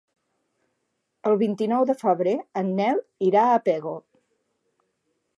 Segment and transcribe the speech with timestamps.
[1.31, 3.93] El vint-i-nou de febrer en Nel irà a Pego.